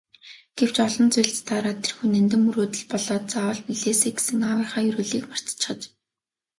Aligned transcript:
Гэвч 0.57 0.75
олон 0.87 1.07
зүйлд 1.13 1.35
сатаараад 1.39 1.79
тэрхүү 1.83 2.07
нандин 2.13 2.41
мөрөөдөл 2.45 2.83
болоод 2.91 3.25
заавал 3.33 3.59
биелээсэй 3.65 4.11
гэсэн 4.15 4.39
аавынхаа 4.47 4.83
ерөөлийг 4.89 5.25
мартчихаж. 5.27 5.81